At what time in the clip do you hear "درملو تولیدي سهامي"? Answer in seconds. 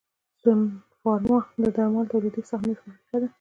1.75-2.73